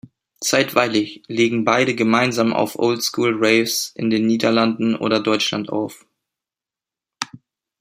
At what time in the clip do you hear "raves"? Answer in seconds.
3.39-3.91